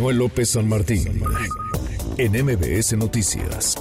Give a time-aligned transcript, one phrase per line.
[0.00, 1.20] Manuel López San Martín,
[2.16, 3.76] en MBS Noticias.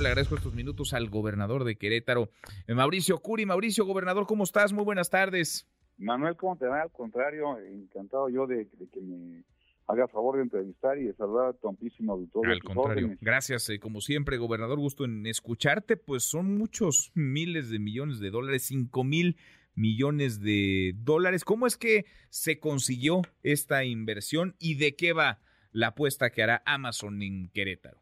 [0.00, 2.30] Le agradezco estos minutos al gobernador de Querétaro,
[2.66, 3.46] eh, Mauricio Curi.
[3.46, 4.72] Mauricio, gobernador, ¿cómo estás?
[4.72, 5.68] Muy buenas tardes.
[5.98, 6.82] Manuel, ¿cómo te va?
[6.82, 9.44] Al contrario, encantado yo de, que me
[9.86, 12.52] haga favor de entrevistar y de saludar a tu amplísimo auditorio.
[12.52, 13.70] Al contrario, gracias.
[13.70, 15.96] Eh, como siempre, gobernador, gusto en escucharte.
[15.96, 19.36] Pues son muchos miles de millones de dólares, cinco mil
[19.76, 21.44] millones de dólares.
[21.44, 25.38] ¿Cómo es que se consiguió esta inversión y de qué va
[25.72, 27.98] la apuesta que hará Amazon en Querétaro?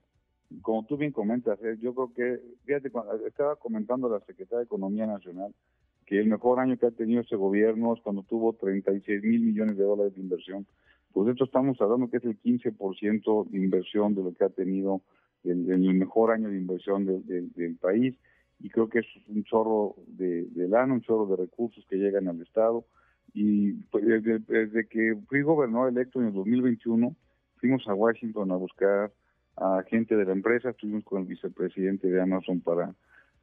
[0.63, 2.91] Como tú bien comentas, eh, yo creo que, fíjate,
[3.27, 5.55] estaba comentando la Secretaría de Economía Nacional
[6.07, 9.77] que el mejor año que ha tenido ese gobierno es cuando tuvo 36 mil millones
[9.77, 10.67] de dólares de inversión.
[11.13, 15.03] Pues esto estamos hablando que es el 15% de inversión de lo que ha tenido
[15.45, 18.17] el, el mejor año de inversión del país
[18.63, 22.29] y creo que es un chorro de, de lana, un chorro de recursos que llegan
[22.29, 22.85] al Estado.
[23.33, 27.17] Y pues, desde, que fui gobernador electo en el 2021,
[27.61, 29.13] fuimos a Washington a buscar
[29.57, 32.95] a gente de la empresa, estuvimos con el vicepresidente de Amazon para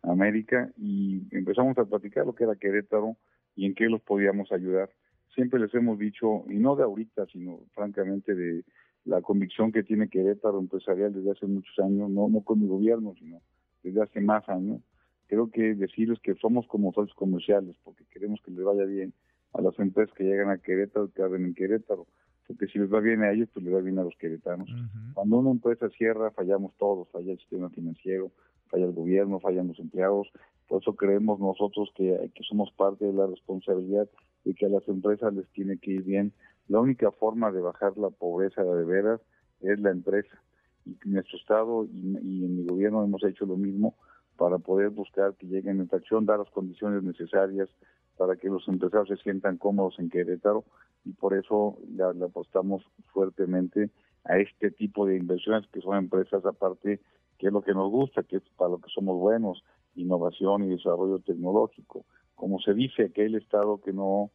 [0.01, 3.15] América y empezamos a platicar lo que era Querétaro
[3.55, 4.89] y en qué los podíamos ayudar.
[5.35, 8.63] Siempre les hemos dicho, y no de ahorita, sino francamente de
[9.05, 13.13] la convicción que tiene Querétaro empresarial desde hace muchos años, no, no con mi gobierno,
[13.19, 13.41] sino
[13.83, 14.81] desde hace más años,
[15.27, 19.13] creo que decirles que somos como socios comerciales, porque queremos que les vaya bien
[19.53, 22.05] a las empresas que llegan a Querétaro, que abren en Querétaro,
[22.47, 24.69] porque si les va bien a ellos, pues les va bien a los queretanos.
[25.13, 28.31] Cuando una empresa cierra, fallamos todos, falla el sistema financiero,
[28.67, 30.31] falla el gobierno, fallan los empleados,
[30.67, 34.07] por eso creemos nosotros que, que somos parte de la responsabilidad
[34.43, 36.33] de que a las empresas les tiene que ir bien.
[36.67, 39.21] La única forma de bajar la pobreza de veras
[39.61, 40.41] es la empresa.
[40.85, 43.95] Y en nuestro Estado y, y en mi gobierno hemos hecho lo mismo
[44.37, 47.69] para poder buscar que lleguen en acción, dar las condiciones necesarias
[48.17, 50.65] para que los empresarios se sientan cómodos en Querétaro
[51.05, 53.89] y por eso le, apostamos fuertemente
[54.25, 56.99] a este tipo de inversiones que son empresas aparte
[57.37, 59.63] que es lo que nos gusta, que es para lo que somos buenos,
[59.95, 62.03] innovación y desarrollo tecnológico.
[62.33, 64.31] Como se dice, aquel Estado que no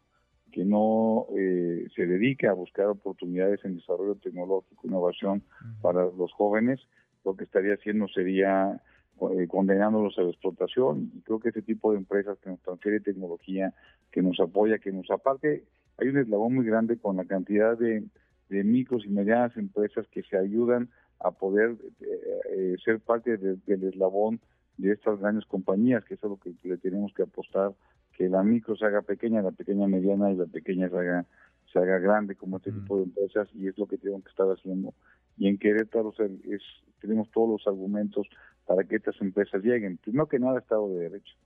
[0.53, 5.43] que no eh, se dedica a buscar oportunidades en desarrollo tecnológico, innovación
[5.81, 6.79] para los jóvenes,
[7.25, 8.79] lo que estaría haciendo sería
[9.21, 13.01] eh, condenándolos a la explotación y creo que ese tipo de empresas que nos transfiere
[13.01, 13.73] tecnología,
[14.11, 15.65] que nos apoya, que nos aparte,
[15.99, 18.05] hay un eslabón muy grande con la cantidad de,
[18.49, 20.91] micros y medianas empresas que se ayudan
[21.21, 24.41] a poder eh, eh, ser parte del eslabón
[24.77, 27.73] de estas grandes compañías, que es a lo que le tenemos que apostar,
[28.15, 31.25] que la micro se haga pequeña, la pequeña mediana y la pequeña se haga,
[31.73, 34.49] se haga grande como este tipo de empresas y es lo que tenemos que estar
[34.49, 34.93] haciendo.
[35.39, 36.63] Y en Querétaro es,
[37.01, 38.29] tenemos todos los argumentos
[38.73, 39.99] para que estas empresas lleguen.
[39.99, 41.37] Primero que nada, Estado de Derecho,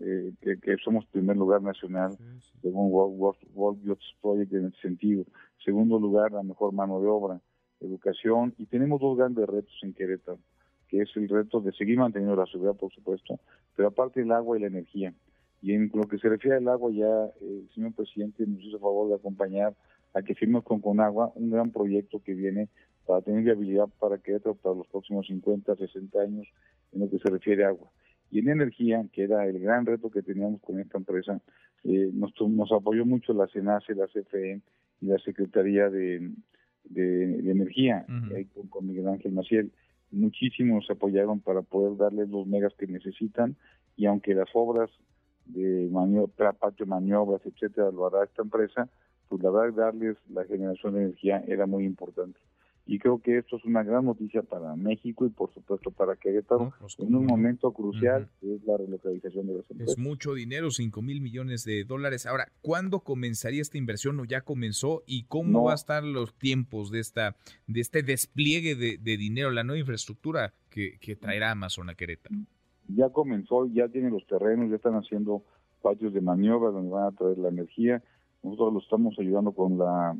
[0.00, 2.16] eh, que, somos primer lugar nacional
[2.62, 5.26] según World, Youth Project en ese sentido.
[5.62, 7.38] Segundo lugar, la mejor mano de obra,
[7.80, 10.38] educación, y tenemos dos grandes retos en Querétaro,
[10.88, 13.38] que es el reto de seguir manteniendo la seguridad, por supuesto,
[13.76, 15.12] pero aparte el agua y la energía.
[15.60, 19.10] Y en lo que se refiere al agua, ya el señor presidente nos hizo favor
[19.10, 19.74] de acompañar
[20.14, 22.70] a que firmemos con Conagua un gran proyecto que viene
[23.08, 26.46] para tener viabilidad para que para los próximos 50, 60 años
[26.92, 27.88] en lo que se refiere a agua.
[28.30, 31.40] Y en energía, que era el gran reto que teníamos con esta empresa,
[31.84, 34.60] eh, nos, nos apoyó mucho la CENACE, la CFE
[35.00, 36.32] y la Secretaría de,
[36.84, 38.04] de, Energía,
[38.68, 39.72] con, Miguel Ángel Maciel.
[40.10, 43.56] Muchísimos apoyaron para poder darles los megas que necesitan
[43.96, 44.90] y aunque las obras
[45.46, 48.86] de maniobra, patio maniobras, etcétera, lo hará esta empresa,
[49.30, 52.38] pues la verdad darles la generación de energía era muy importante
[52.88, 56.72] y creo que esto es una gran noticia para México y por supuesto para Querétaro
[56.96, 59.98] en un momento crucial que es la relocalización de las empresas.
[59.98, 62.24] Es mucho dinero, 5 mil millones de dólares.
[62.24, 66.90] Ahora, ¿cuándo comenzaría esta inversión o ya comenzó y cómo va a estar los tiempos
[66.90, 71.94] de esta de este despliegue de, dinero, la nueva infraestructura que, que traerá Amazon a
[71.94, 72.36] Querétaro?
[72.88, 75.42] Ya comenzó, ya tienen los terrenos, ya están haciendo
[75.82, 78.02] patios de maniobra donde van a traer la energía.
[78.42, 80.16] Nosotros lo estamos ayudando con la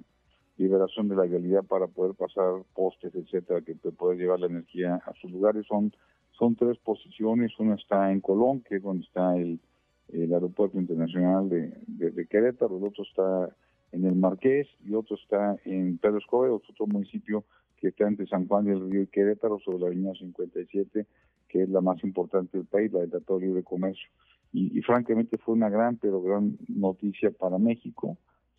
[0.59, 4.97] liberación de la vialidad para poder pasar postes, etcétera, que te puede llevar la energía
[4.97, 5.65] a sus lugares.
[5.67, 5.93] Son,
[6.33, 9.61] son tres posiciones, una está en Colón, que es donde está el,
[10.11, 13.55] aeropuerto internacional de, de, Querétaro, el otro está
[13.93, 17.45] en el Marqués y otro está en Pedro Escobedo, otro municipio
[17.77, 21.07] que está entre San Juan del Río y Querétaro, sobre la avenida 57,
[21.47, 24.09] que es la más importante del país, la de Tratado Libre Comercio.
[24.53, 28.17] Y, y francamente fue una gran, pero gran noticia para México,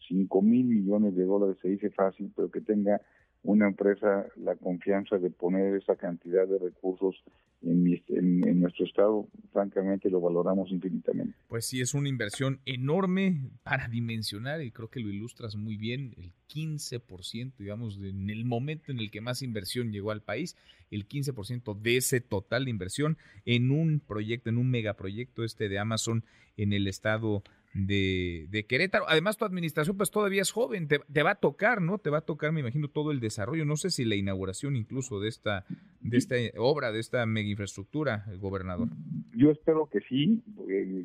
[0.09, 3.01] 5 mil millones de dólares se dice fácil, pero que tenga
[3.43, 7.15] una empresa la confianza de poner esa cantidad de recursos
[7.61, 11.33] en, en, nuestro estado, francamente lo valoramos infinitamente.
[11.47, 16.13] Pues sí, es una inversión enorme para dimensionar y creo que lo ilustras muy bien,
[16.17, 20.57] el 15%, digamos, en el momento en el que más inversión llegó al país,
[20.91, 25.79] el 15% de ese total de inversión en un proyecto, en un megaproyecto este de
[25.79, 26.23] Amazon
[26.57, 27.43] en el estado
[27.73, 29.05] de, de, Querétaro.
[29.07, 31.97] Además, tu administración pues todavía es joven, te, va a tocar, ¿no?
[31.97, 33.65] Te va a tocar, me imagino, todo el desarrollo.
[33.65, 35.65] No sé si la inauguración incluso de esta,
[36.01, 38.89] de esta obra, de esta mega infraestructura, el gobernador.
[39.35, 40.43] Yo espero que sí,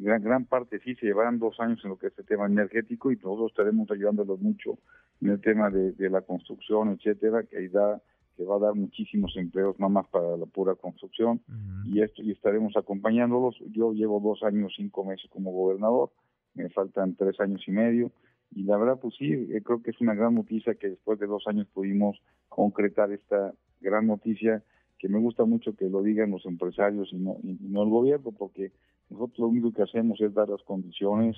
[0.00, 3.12] gran, gran parte sí, se llevarán dos años en lo que es el tema energético
[3.12, 4.78] y nosotros estaremos ayudándolos mucho
[5.20, 8.00] en el tema de, la construcción, etcétera, que ahí da
[8.36, 11.40] que va a dar muchísimos empleos, nada más para la pura construcción,
[11.84, 13.56] y esto y estaremos acompañándolos.
[13.70, 16.10] Yo llevo dos años, cinco meses como gobernador,
[16.54, 18.12] me faltan tres años y medio
[18.54, 21.26] y la verdad pues sí, eh, creo que es una gran noticia que después de
[21.26, 24.62] dos años pudimos concretar esta gran noticia
[24.98, 28.32] que me gusta mucho que lo digan los empresarios y no, y no el gobierno
[28.32, 28.72] porque
[29.10, 31.36] nosotros lo único que hacemos es dar las condiciones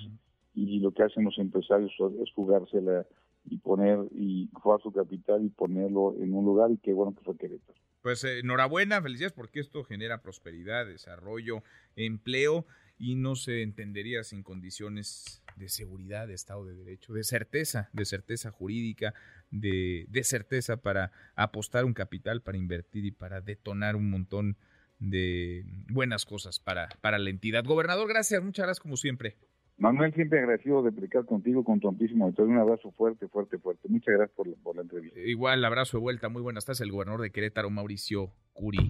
[0.53, 1.91] y lo que hacen los empresarios
[2.21, 3.05] es jugársela
[3.45, 7.23] y poner y jugar su capital y ponerlo en un lugar y qué bueno que
[7.23, 7.77] fue Querétaro.
[8.01, 11.63] Pues eh, enhorabuena, felicidades porque esto genera prosperidad, desarrollo,
[11.95, 12.65] empleo
[12.97, 18.05] y no se entendería sin condiciones de seguridad, de Estado de Derecho, de certeza, de
[18.05, 19.13] certeza jurídica,
[19.51, 24.57] de, de certeza para apostar un capital, para invertir y para detonar un montón
[24.99, 27.63] de buenas cosas para, para la entidad.
[27.63, 29.37] Gobernador, gracias, muchas gracias como siempre.
[29.79, 32.51] Manuel, siempre agradecido de explicar contigo, con tu amplísimo auditorio.
[32.51, 33.87] Un abrazo fuerte, fuerte, fuerte.
[33.87, 35.19] Muchas gracias por, por la entrevista.
[35.19, 36.29] Igual, abrazo de vuelta.
[36.29, 38.89] Muy buenas tardes, el gobernador de Querétaro, Mauricio Curi